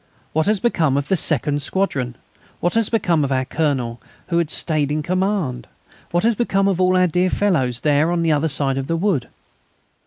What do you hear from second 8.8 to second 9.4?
the wood?"